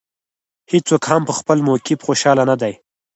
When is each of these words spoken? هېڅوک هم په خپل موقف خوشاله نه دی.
هېڅوک 0.71 1.03
هم 1.11 1.21
په 1.27 1.33
خپل 1.39 1.57
موقف 1.67 1.99
خوشاله 2.05 2.43
نه 2.51 2.55
دی. 2.61 2.73